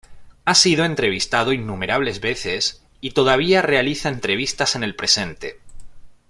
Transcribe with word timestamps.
Ha 0.45 0.55
sido 0.55 0.83
entrevistado 0.83 1.53
innumerables 1.53 2.21
veces 2.21 2.83
y 3.01 3.11
todavía 3.11 3.61
realiza 3.61 4.09
entrevistas 4.09 4.75
en 4.75 4.83
el 4.83 4.95
presente. 4.95 5.59